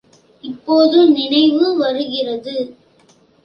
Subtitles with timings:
[0.43, 2.55] இப்போது நினைவு வருகிறது!